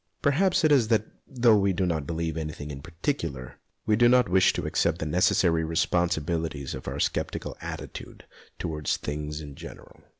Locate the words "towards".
8.57-8.97